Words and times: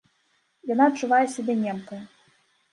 Яна 0.73 0.87
адчувае 0.91 1.21
сябе 1.37 1.53
немкай. 1.63 2.05